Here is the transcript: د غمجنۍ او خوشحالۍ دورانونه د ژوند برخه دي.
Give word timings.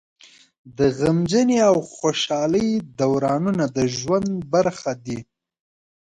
د 0.77 0.79
غمجنۍ 0.97 1.57
او 1.69 1.75
خوشحالۍ 1.97 2.67
دورانونه 2.99 3.65
د 3.75 3.77
ژوند 3.97 4.29
برخه 4.53 4.91
دي. 5.05 5.19